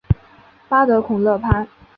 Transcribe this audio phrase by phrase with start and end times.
[0.67, 1.67] 巴德孔勒潘。